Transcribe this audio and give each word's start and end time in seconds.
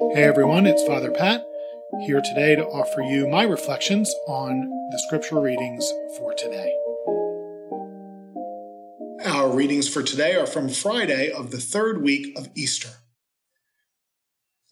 Hey 0.00 0.22
everyone, 0.22 0.64
it's 0.64 0.86
Father 0.86 1.10
Pat 1.10 1.44
here 2.06 2.20
today 2.20 2.54
to 2.54 2.64
offer 2.64 3.02
you 3.02 3.26
my 3.26 3.42
reflections 3.42 4.14
on 4.28 4.60
the 4.92 5.02
scripture 5.08 5.40
readings 5.40 5.92
for 6.16 6.32
today. 6.34 6.72
Our 9.26 9.50
readings 9.50 9.88
for 9.88 10.04
today 10.04 10.36
are 10.36 10.46
from 10.46 10.68
Friday 10.68 11.32
of 11.32 11.50
the 11.50 11.58
third 11.58 12.00
week 12.00 12.38
of 12.38 12.48
Easter. 12.54 12.90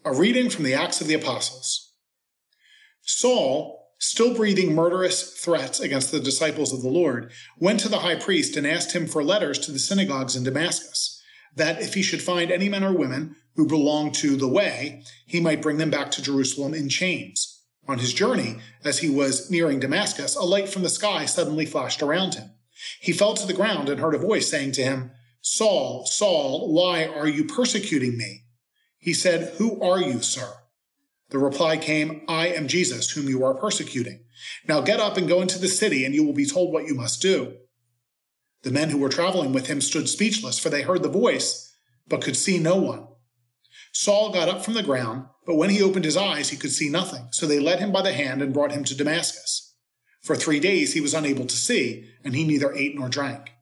A 0.05 0.15
reading 0.15 0.49
from 0.49 0.63
the 0.63 0.75
Acts 0.75 1.01
of 1.01 1.09
the 1.09 1.15
Apostles. 1.15 1.93
Saul, 3.03 3.95
still 3.99 4.33
breathing 4.33 4.77
murderous 4.77 5.41
threats 5.41 5.81
against 5.81 6.13
the 6.13 6.21
disciples 6.21 6.73
of 6.73 6.83
the 6.83 6.89
Lord, 6.89 7.33
went 7.59 7.81
to 7.81 7.89
the 7.89 7.99
high 7.99 8.15
priest 8.15 8.57
and 8.57 8.65
asked 8.65 8.95
him 8.95 9.09
for 9.09 9.25
letters 9.25 9.59
to 9.59 9.73
the 9.73 9.81
synagogues 9.81 10.37
in 10.37 10.45
Damascus, 10.45 11.21
that 11.57 11.83
if 11.83 11.95
he 11.95 12.03
should 12.03 12.23
find 12.23 12.53
any 12.53 12.69
men 12.69 12.85
or 12.85 12.93
women 12.93 13.35
who 13.57 13.67
belonged 13.67 14.15
to 14.15 14.37
the 14.37 14.49
way, 14.49 15.03
he 15.27 15.41
might 15.41 15.63
bring 15.63 15.79
them 15.79 15.91
back 15.91 16.11
to 16.13 16.23
Jerusalem 16.23 16.75
in 16.75 16.89
chains. 16.89 17.65
On 17.89 17.99
his 17.99 18.13
journey, 18.13 18.57
as 18.85 18.99
he 18.99 19.09
was 19.09 19.51
nearing 19.51 19.81
Damascus, 19.81 20.37
a 20.37 20.43
light 20.43 20.69
from 20.69 20.83
the 20.83 20.89
sky 20.89 21.25
suddenly 21.25 21.67
flashed 21.67 22.03
around 22.03 22.35
him. 22.35 22.51
He 23.01 23.13
fell 23.13 23.35
to 23.35 23.47
the 23.47 23.55
ground 23.55 23.89
and 23.89 24.01
heard 24.01 24.15
a 24.15 24.19
voice 24.19 24.51
saying 24.51 24.73
to 24.73 24.83
him, 24.83 25.13
Saul, 25.41 26.05
Saul, 26.07 26.73
why 26.73 27.07
are 27.07 27.29
you 27.29 27.45
persecuting 27.45 28.19
me? 28.19 28.43
He 28.99 29.15
said, 29.15 29.55
Who 29.59 29.81
are 29.81 30.01
you, 30.01 30.21
sir? 30.21 30.53
The 31.31 31.39
reply 31.39 31.77
came, 31.77 32.23
I 32.29 32.49
am 32.49 32.69
Jesus, 32.69 33.11
whom 33.11 33.29
you 33.29 33.45
are 33.45 33.55
persecuting. 33.55 34.25
Now 34.69 34.81
get 34.81 35.01
up 35.01 35.17
and 35.17 35.29
go 35.29 35.41
into 35.41 35.59
the 35.59 35.69
city, 35.69 36.05
and 36.05 36.15
you 36.15 36.25
will 36.25 36.33
be 36.33 36.47
told 36.47 36.73
what 36.73 36.87
you 36.87 36.95
must 36.95 37.23
do. 37.23 37.57
The 38.63 38.71
men 38.71 38.91
who 38.91 38.99
were 38.99 39.09
traveling 39.09 39.53
with 39.53 39.69
him 39.69 39.81
stood 39.81 40.09
speechless, 40.09 40.59
for 40.59 40.71
they 40.71 40.83
heard 40.83 41.03
the 41.03 41.09
voice, 41.09 41.73
but 42.09 42.23
could 42.23 42.37
see 42.37 42.59
no 42.59 42.77
one. 42.77 43.07
Saul 43.99 44.31
got 44.31 44.51
up 44.51 44.63
from 44.63 44.75
the 44.75 44.83
ground, 44.83 45.27
but 45.47 45.55
when 45.55 45.71
he 45.71 45.83
opened 45.83 46.05
his 46.05 46.19
eyes, 46.19 46.51
he 46.51 46.59
could 46.59 46.71
see 46.71 46.91
nothing. 46.91 47.29
So 47.31 47.47
they 47.47 47.59
led 47.59 47.81
him 47.81 47.93
by 47.93 48.03
the 48.03 48.13
hand 48.13 48.43
and 48.43 48.53
brought 48.53 48.73
him 48.73 48.85
to 48.85 48.95
Damascus. 48.95 49.75
For 50.23 50.37
three 50.37 50.61
days 50.61 50.93
he 50.93 51.01
was 51.01 51.15
unable 51.15 51.47
to 51.47 51.57
see, 51.57 52.11
and 52.23 52.37
he 52.37 52.45
neither 52.45 52.75
ate 52.75 52.95
nor 52.95 53.09
drank. 53.09 53.53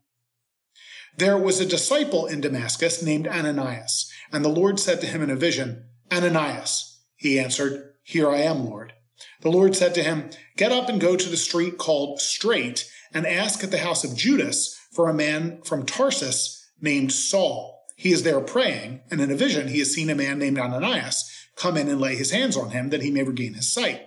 There 1.17 1.39
was 1.39 1.61
a 1.61 1.67
disciple 1.67 2.27
in 2.27 2.41
Damascus 2.41 3.01
named 3.01 3.29
Ananias, 3.29 4.11
and 4.33 4.45
the 4.45 4.49
Lord 4.49 4.81
said 4.81 5.01
to 5.03 5.07
him 5.07 5.23
in 5.23 5.31
a 5.31 5.37
vision, 5.37 5.85
Ananias. 6.13 7.01
He 7.15 7.39
answered, 7.39 7.93
Here 8.03 8.29
I 8.29 8.39
am, 8.39 8.67
Lord. 8.67 8.93
The 9.41 9.53
Lord 9.53 9.77
said 9.77 9.95
to 9.95 10.03
him, 10.03 10.31
Get 10.57 10.73
up 10.73 10.89
and 10.89 11.01
go 11.01 11.15
to 11.15 11.29
the 11.29 11.37
street 11.37 11.79
called 11.79 12.21
Straight, 12.21 12.91
and 13.13 13.25
ask 13.25 13.63
at 13.63 13.71
the 13.71 13.79
house 13.79 14.03
of 14.03 14.17
Judas 14.17 14.77
for 14.93 15.09
a 15.09 15.15
man 15.15 15.63
from 15.63 15.87
Tarsus 15.87 16.69
named 16.81 17.13
Saul 17.13 17.74
he 17.97 18.13
is 18.13 18.23
there 18.23 18.41
praying, 18.41 19.01
and 19.11 19.21
in 19.21 19.31
a 19.31 19.37
vision 19.37 19.69
he 19.69 19.79
has 19.79 19.93
seen 19.93 20.11
a 20.11 20.15
man 20.15 20.39
named 20.39 20.59
Ananias 20.59 21.31
come 21.57 21.77
in 21.77 21.89
and 21.89 22.01
lay 22.01 22.17
his 22.17 22.33
hands 22.33 22.57
on 22.57 22.71
him 22.71 22.91
that 22.91 23.03
he 23.03 23.11
may 23.11 23.23
regain 23.23 23.55
his 23.55 23.73
sight. 23.73 24.03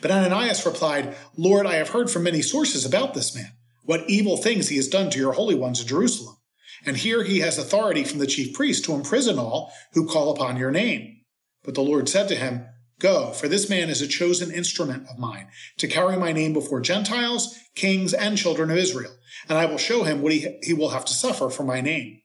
But 0.00 0.10
Ananias 0.10 0.64
replied, 0.64 1.16
Lord, 1.36 1.66
I 1.66 1.74
have 1.74 1.90
heard 1.90 2.10
from 2.10 2.24
many 2.24 2.42
sources 2.42 2.84
about 2.84 3.14
this 3.14 3.34
man, 3.34 3.52
what 3.84 4.08
evil 4.08 4.36
things 4.36 4.68
he 4.68 4.76
has 4.76 4.88
done 4.88 5.10
to 5.10 5.18
your 5.18 5.32
holy 5.32 5.54
ones 5.54 5.80
in 5.80 5.86
Jerusalem. 5.86 6.36
And 6.86 6.96
here 6.96 7.24
he 7.24 7.40
has 7.40 7.58
authority 7.58 8.04
from 8.04 8.18
the 8.18 8.26
chief 8.26 8.54
priest 8.54 8.84
to 8.84 8.94
imprison 8.94 9.38
all 9.38 9.72
who 9.92 10.06
call 10.06 10.30
upon 10.30 10.56
your 10.56 10.70
name. 10.70 11.20
But 11.62 11.74
the 11.74 11.82
Lord 11.82 12.08
said 12.08 12.28
to 12.28 12.36
him, 12.36 12.66
Go, 12.98 13.32
for 13.32 13.48
this 13.48 13.68
man 13.68 13.88
is 13.88 14.02
a 14.02 14.06
chosen 14.06 14.50
instrument 14.50 15.08
of 15.08 15.18
mine, 15.18 15.48
to 15.78 15.88
carry 15.88 16.16
my 16.16 16.32
name 16.32 16.52
before 16.52 16.80
Gentiles, 16.80 17.58
kings, 17.74 18.12
and 18.12 18.36
children 18.36 18.70
of 18.70 18.76
Israel, 18.76 19.12
and 19.48 19.56
I 19.56 19.64
will 19.64 19.78
show 19.78 20.04
him 20.04 20.20
what 20.20 20.32
he, 20.32 20.58
he 20.62 20.74
will 20.74 20.90
have 20.90 21.06
to 21.06 21.14
suffer 21.14 21.48
for 21.48 21.62
my 21.62 21.80
name. 21.80 22.20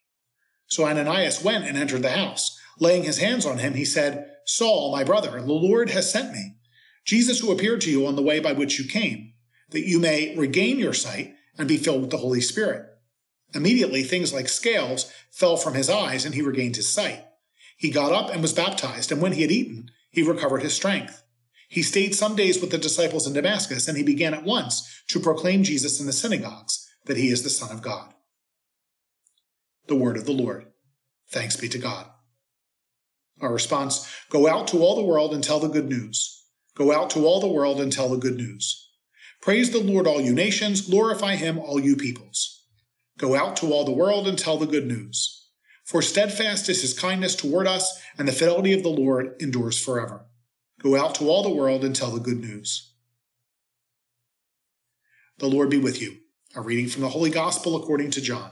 So 0.68 0.86
Ananias 0.86 1.44
went 1.44 1.66
and 1.66 1.78
entered 1.78 2.02
the 2.02 2.12
house. 2.12 2.60
Laying 2.80 3.04
his 3.04 3.20
hands 3.20 3.46
on 3.46 3.60
him, 3.60 3.74
he 3.74 3.86
said, 3.86 4.30
Saul, 4.46 4.92
my 4.92 5.04
brother, 5.04 5.42
the 5.42 5.54
Lord 5.54 5.90
has 5.92 6.12
sent 6.12 6.34
me. 6.34 6.56
Jesus, 7.04 7.40
who 7.40 7.52
appeared 7.52 7.82
to 7.82 7.92
you 7.92 8.06
on 8.06 8.16
the 8.16 8.24
way 8.24 8.40
by 8.40 8.52
which 8.52 8.80
you 8.80 8.88
came, 8.88 9.34
that 9.70 9.88
you 9.88 10.00
may 10.00 10.36
regain 10.36 10.80
your 10.80 10.94
sight 10.94 11.36
and 11.58 11.68
be 11.68 11.78
filled 11.78 12.02
with 12.02 12.10
the 12.10 12.18
Holy 12.18 12.42
Spirit. 12.42 12.86
Immediately, 13.54 14.04
things 14.04 14.34
like 14.34 14.50
scales 14.50 15.12
fell 15.32 15.56
from 15.56 15.76
his 15.76 15.90
eyes, 15.90 16.26
and 16.26 16.36
he 16.36 16.42
regained 16.42 16.76
his 16.76 16.92
sight. 16.92 17.24
He 17.78 17.92
got 17.92 18.12
up 18.12 18.32
and 18.32 18.42
was 18.42 18.54
baptized, 18.54 19.12
and 19.12 19.22
when 19.22 19.34
he 19.34 19.44
had 19.44 19.52
eaten, 19.52 19.92
he 20.10 20.24
recovered 20.24 20.64
his 20.64 20.74
strength. 20.74 21.24
He 21.70 21.84
stayed 21.84 22.16
some 22.16 22.36
days 22.36 22.60
with 22.60 22.72
the 22.72 22.78
disciples 22.78 23.28
in 23.28 23.34
Damascus, 23.34 23.88
and 23.88 23.98
he 23.98 24.04
began 24.04 24.34
at 24.34 24.44
once 24.44 25.04
to 25.10 25.20
proclaim 25.20 25.64
Jesus 25.64 26.00
in 26.00 26.06
the 26.06 26.14
synagogues, 26.14 26.90
that 27.06 27.18
he 27.18 27.30
is 27.30 27.44
the 27.44 27.50
Son 27.50 27.72
of 27.72 27.82
God 27.82 28.15
the 29.88 29.96
word 29.96 30.18
of 30.18 30.26
the 30.26 30.32
Lord. 30.32 30.66
Thanks 31.30 31.56
be 31.56 31.70
to 31.70 31.78
God. 31.78 32.08
Our 33.42 33.54
response 33.54 34.10
Go 34.30 34.48
out 34.48 34.68
to 34.70 34.80
all 34.80 34.96
the 34.96 35.04
world 35.04 35.34
and 35.34 35.44
tell 35.44 35.60
the 35.60 35.68
good 35.68 35.90
news. 35.90 36.44
Go 36.76 36.92
out 36.92 37.10
to 37.12 37.26
all 37.26 37.40
the 37.40 37.48
world 37.48 37.80
and 37.80 37.92
tell 37.92 38.10
the 38.10 38.18
good 38.18 38.36
news. 38.36 38.90
Praise 39.42 39.72
the 39.72 39.80
Lord, 39.80 40.08
all 40.08 40.22
you 40.22 40.34
nations. 40.34 40.82
Glorify 40.82 41.36
him, 41.36 41.60
all 41.60 41.80
you 41.80 41.96
peoples. 41.96 42.64
Go 43.18 43.36
out 43.36 43.56
to 43.58 43.72
all 43.72 43.86
the 43.86 43.92
world 43.92 44.28
and 44.28 44.38
tell 44.38 44.58
the 44.58 44.66
good 44.66 44.88
news. 44.88 45.50
For 45.86 46.02
steadfast 46.02 46.68
is 46.68 46.82
his 46.82 46.98
kindness 46.98 47.36
toward 47.36 47.68
us, 47.68 48.02
and 48.18 48.28
the 48.28 48.34
fidelity 48.34 48.74
of 48.74 48.82
the 48.82 48.90
Lord 48.90 49.36
endures 49.40 49.80
forever. 49.80 50.26
Go 50.82 50.96
out 50.96 51.16
to 51.16 51.30
all 51.30 51.44
the 51.44 51.54
world 51.54 51.86
and 51.86 51.96
tell 51.96 52.12
the 52.12 52.20
good 52.20 52.40
news. 52.40 52.94
The 55.38 55.48
Lord 55.48 55.70
be 55.70 55.78
with 55.78 56.02
you. 56.02 56.18
A 56.56 56.62
reading 56.62 56.88
from 56.88 57.02
the 57.02 57.10
Holy 57.10 57.30
Gospel 57.30 57.76
according 57.76 58.12
to 58.12 58.22
John. 58.22 58.52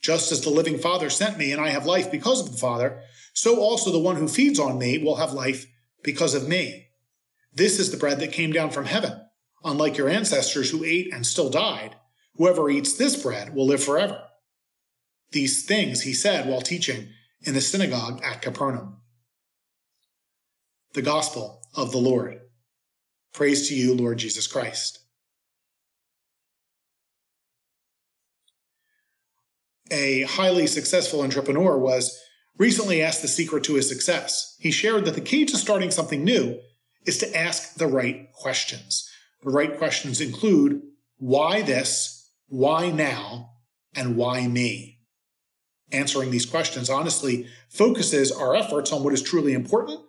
Just 0.00 0.32
as 0.32 0.40
the 0.40 0.50
living 0.50 0.78
Father 0.78 1.10
sent 1.10 1.36
me, 1.36 1.52
and 1.52 1.60
I 1.60 1.68
have 1.68 1.86
life 1.86 2.10
because 2.10 2.40
of 2.40 2.52
the 2.52 2.58
Father, 2.58 3.02
so 3.34 3.60
also 3.60 3.92
the 3.92 3.98
one 3.98 4.16
who 4.16 4.28
feeds 4.28 4.58
on 4.58 4.78
me 4.78 4.98
will 4.98 5.16
have 5.16 5.32
life 5.32 5.66
because 6.02 6.34
of 6.34 6.48
me. 6.48 6.88
This 7.52 7.78
is 7.78 7.90
the 7.90 7.96
bread 7.96 8.20
that 8.20 8.32
came 8.32 8.52
down 8.52 8.70
from 8.70 8.86
heaven. 8.86 9.20
Unlike 9.64 9.98
your 9.98 10.08
ancestors 10.08 10.70
who 10.70 10.84
ate 10.84 11.12
and 11.12 11.26
still 11.26 11.50
died, 11.50 11.96
whoever 12.36 12.70
eats 12.70 12.94
this 12.94 13.20
bread 13.20 13.54
will 13.54 13.66
live 13.66 13.82
forever. 13.82 14.22
These 15.32 15.66
things 15.66 16.02
he 16.02 16.14
said 16.14 16.48
while 16.48 16.62
teaching 16.62 17.08
in 17.42 17.54
the 17.54 17.60
synagogue 17.60 18.22
at 18.24 18.42
Capernaum. 18.42 18.96
The 20.94 21.02
Gospel 21.02 21.62
of 21.74 21.92
the 21.92 21.98
Lord. 21.98 22.40
Praise 23.32 23.68
to 23.68 23.74
you, 23.74 23.94
Lord 23.94 24.18
Jesus 24.18 24.46
Christ. 24.46 24.99
A 29.90 30.22
highly 30.22 30.66
successful 30.66 31.22
entrepreneur, 31.22 31.78
was 31.78 32.18
recently 32.58 33.02
asked 33.02 33.22
the 33.22 33.28
secret 33.28 33.64
to 33.64 33.74
his 33.74 33.88
success. 33.88 34.56
He 34.58 34.70
shared 34.70 35.04
that 35.04 35.14
the 35.14 35.20
key 35.20 35.44
to 35.46 35.56
starting 35.56 35.90
something 35.90 36.22
new 36.22 36.60
is 37.06 37.18
to 37.18 37.36
ask 37.36 37.74
the 37.74 37.86
right 37.86 38.32
questions. 38.32 39.08
The 39.42 39.50
right 39.50 39.76
questions 39.78 40.20
include 40.20 40.82
why 41.16 41.62
this, 41.62 42.30
why 42.48 42.90
now, 42.90 43.50
and 43.94 44.16
why 44.16 44.46
me? 44.46 44.98
Answering 45.92 46.30
these 46.30 46.46
questions 46.46 46.88
honestly 46.88 47.46
focuses 47.68 48.30
our 48.30 48.54
efforts 48.54 48.92
on 48.92 49.02
what 49.02 49.14
is 49.14 49.22
truly 49.22 49.54
important 49.54 50.00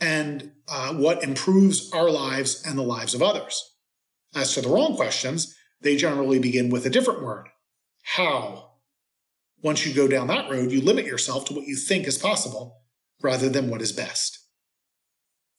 and 0.00 0.52
uh, 0.68 0.94
what 0.94 1.22
improves 1.22 1.92
our 1.92 2.10
lives 2.10 2.62
and 2.66 2.78
the 2.78 2.82
lives 2.82 3.14
of 3.14 3.22
others. 3.22 3.62
As 4.34 4.54
to 4.54 4.62
the 4.62 4.68
wrong 4.68 4.96
questions, 4.96 5.54
they 5.82 5.96
generally 5.96 6.38
begin 6.38 6.70
with 6.70 6.86
a 6.86 6.90
different 6.90 7.22
word 7.22 7.48
how 8.02 8.69
once 9.62 9.86
you 9.86 9.94
go 9.94 10.08
down 10.08 10.26
that 10.28 10.50
road, 10.50 10.70
you 10.70 10.80
limit 10.80 11.06
yourself 11.06 11.44
to 11.46 11.54
what 11.54 11.66
you 11.66 11.76
think 11.76 12.06
is 12.06 12.18
possible 12.18 12.82
rather 13.22 13.48
than 13.48 13.68
what 13.68 13.82
is 13.82 13.92
best. 13.92 14.38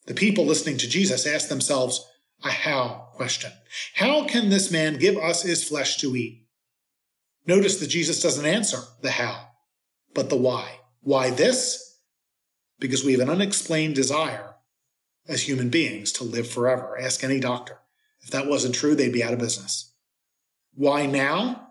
The 0.08 0.14
people 0.14 0.46
listening 0.46 0.78
to 0.78 0.90
Jesus 0.90 1.28
ask 1.28 1.50
themselves 1.50 2.06
a 2.44 2.50
how 2.50 3.10
question. 3.14 3.52
How 3.96 4.26
can 4.26 4.50
this 4.50 4.72
man 4.72 4.98
give 4.98 5.18
us 5.18 5.44
his 5.44 5.64
flesh 5.64 5.98
to 5.98 6.16
eat? 6.16 6.48
Notice 7.46 7.80
that 7.80 7.88
Jesus 7.88 8.22
doesn't 8.22 8.46
answer 8.46 8.80
the 9.02 9.12
how, 9.12 9.50
but 10.14 10.30
the 10.30 10.38
why. 10.38 10.80
Why 11.02 11.30
this? 11.30 12.00
Because 12.80 13.04
we 13.04 13.12
have 13.14 13.22
an 13.22 13.30
unexplained 13.30 13.96
desire 13.96 14.56
as 15.28 15.44
human 15.48 15.70
beings 15.70 16.12
to 16.14 16.24
live 16.24 16.50
forever. 16.50 17.00
Ask 17.00 17.24
any 17.24 17.40
doctor. 17.40 17.80
If 18.22 18.32
that 18.32 18.48
wasn't 18.48 18.76
true, 18.76 18.96
they'd 18.96 19.14
be 19.14 19.24
out 19.24 19.34
of 19.34 19.40
business. 19.40 19.94
Why 20.74 21.06
now? 21.06 21.71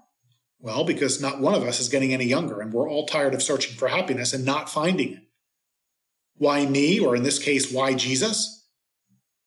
Well, 0.62 0.84
because 0.84 1.22
not 1.22 1.40
one 1.40 1.54
of 1.54 1.62
us 1.62 1.80
is 1.80 1.88
getting 1.88 2.12
any 2.12 2.26
younger, 2.26 2.60
and 2.60 2.72
we're 2.72 2.88
all 2.88 3.06
tired 3.06 3.32
of 3.32 3.42
searching 3.42 3.76
for 3.76 3.88
happiness 3.88 4.34
and 4.34 4.44
not 4.44 4.68
finding 4.68 5.14
it. 5.14 5.22
Why 6.36 6.66
me, 6.66 7.00
or 7.00 7.16
in 7.16 7.22
this 7.22 7.38
case, 7.38 7.72
why 7.72 7.94
Jesus? 7.94 8.68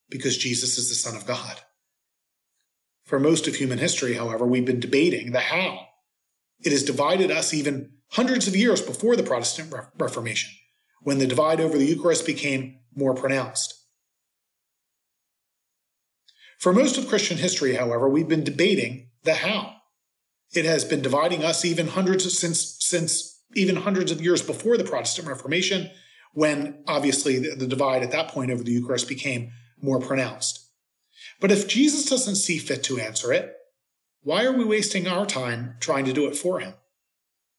Because 0.10 0.38
Jesus 0.38 0.78
is 0.78 0.90
the 0.90 0.96
Son 0.96 1.16
of 1.16 1.28
God. 1.28 1.62
For 3.06 3.20
most 3.20 3.48
of 3.48 3.56
human 3.56 3.78
history, 3.78 4.16
however, 4.16 4.46
we've 4.46 4.66
been 4.66 4.80
debating 4.80 5.32
the 5.32 5.40
how. 5.40 5.88
It 6.62 6.72
has 6.72 6.84
divided 6.84 7.30
us 7.30 7.54
even 7.54 7.92
hundreds 8.12 8.48
of 8.48 8.56
years 8.56 8.82
before 8.82 9.16
the 9.16 9.24
Protestant 9.24 9.74
Reformation, 10.00 10.52
when 11.02 11.20
the 11.20 11.28
divide 11.28 11.60
over 11.60 11.78
the 11.78 11.86
Eucharist 11.86 12.26
became 12.26 12.80
more 12.96 13.14
pronounced. 13.14 13.74
For 16.60 16.74
most 16.74 16.98
of 16.98 17.08
Christian 17.08 17.38
history, 17.38 17.76
however, 17.76 18.08
we've 18.08 18.28
been 18.28 18.44
debating 18.44 19.10
the 19.24 19.34
how. 19.34 19.76
It 20.54 20.66
has 20.66 20.86
been 20.86 21.02
dividing 21.02 21.44
us 21.44 21.66
even 21.66 21.88
hundreds 21.88 22.26
of 22.26 22.32
since 22.32 22.78
since 22.80 23.42
even 23.56 23.76
hundreds 23.76 24.12
of 24.12 24.22
years 24.22 24.42
before 24.42 24.78
the 24.78 24.84
Protestant 24.84 25.28
Reformation, 25.28 25.90
when 26.34 26.84
obviously 26.88 27.40
the, 27.40 27.56
the 27.56 27.68
divide 27.68 28.04
at 28.04 28.12
that 28.12 28.30
point 28.30 28.52
over 28.52 28.64
the 28.64 28.72
Eucharist 28.72 29.08
became 29.08 29.52
more 29.82 30.00
pronounced. 30.00 30.60
But 31.40 31.52
if 31.52 31.68
Jesus 31.68 32.10
doesn't 32.10 32.36
see 32.36 32.58
fit 32.58 32.84
to 32.84 33.00
answer 33.00 33.32
it, 33.34 33.54
why 34.22 34.46
are 34.46 34.54
we 34.54 34.64
wasting 34.64 35.08
our 35.08 35.26
time 35.26 35.76
trying 35.80 36.06
to 36.06 36.14
do 36.14 36.28
it 36.28 36.36
for 36.36 36.60
him? 36.60 36.74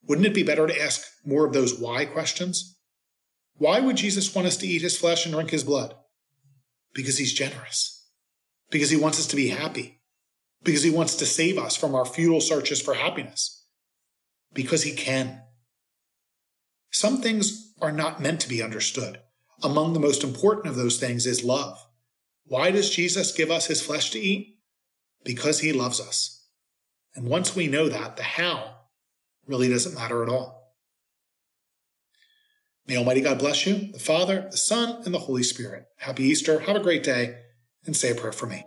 Wouldn't 0.06 0.26
it 0.26 0.34
be 0.34 0.42
better 0.42 0.66
to 0.66 0.82
ask 0.82 1.02
more 1.24 1.46
of 1.46 1.52
those 1.52 1.78
why 1.78 2.04
questions? 2.04 2.76
Why 3.56 3.80
would 3.80 3.96
Jesus 3.96 4.34
want 4.34 4.48
us 4.48 4.56
to 4.58 4.66
eat 4.66 4.82
his 4.82 4.98
flesh 4.98 5.24
and 5.24 5.34
drink 5.34 5.50
his 5.50 5.64
blood? 5.64 5.94
Because 6.92 7.18
he's 7.18 7.32
generous. 7.32 8.06
Because 8.70 8.90
he 8.90 8.96
wants 8.96 9.18
us 9.18 9.26
to 9.28 9.36
be 9.36 9.48
happy. 9.48 10.00
Because 10.64 10.82
he 10.82 10.90
wants 10.90 11.14
to 11.16 11.26
save 11.26 11.58
us 11.58 11.76
from 11.76 11.94
our 11.94 12.06
futile 12.06 12.40
searches 12.40 12.80
for 12.80 12.94
happiness. 12.94 13.66
Because 14.52 14.82
he 14.82 14.92
can. 14.92 15.42
Some 16.90 17.20
things 17.20 17.72
are 17.80 17.92
not 17.92 18.20
meant 18.20 18.40
to 18.40 18.48
be 18.48 18.62
understood. 18.62 19.20
Among 19.62 19.92
the 19.92 20.00
most 20.00 20.24
important 20.24 20.66
of 20.66 20.76
those 20.76 20.98
things 20.98 21.26
is 21.26 21.44
love. 21.44 21.78
Why 22.46 22.70
does 22.70 22.90
Jesus 22.90 23.32
give 23.32 23.50
us 23.50 23.66
his 23.66 23.82
flesh 23.82 24.10
to 24.10 24.18
eat? 24.18 24.58
Because 25.24 25.60
he 25.60 25.72
loves 25.72 26.00
us. 26.00 26.46
And 27.14 27.26
once 27.26 27.54
we 27.54 27.66
know 27.66 27.88
that, 27.88 28.16
the 28.16 28.22
how 28.22 28.74
really 29.46 29.68
doesn't 29.68 29.94
matter 29.94 30.22
at 30.22 30.28
all. 30.28 30.74
May 32.86 32.96
Almighty 32.96 33.22
God 33.22 33.38
bless 33.38 33.66
you, 33.66 33.92
the 33.92 33.98
Father, 33.98 34.48
the 34.50 34.56
Son, 34.56 35.02
and 35.04 35.14
the 35.14 35.20
Holy 35.20 35.42
Spirit. 35.42 35.86
Happy 35.98 36.24
Easter. 36.24 36.60
Have 36.60 36.76
a 36.76 36.80
great 36.80 37.02
day, 37.02 37.38
and 37.86 37.96
say 37.96 38.10
a 38.10 38.14
prayer 38.14 38.32
for 38.32 38.46
me. 38.46 38.64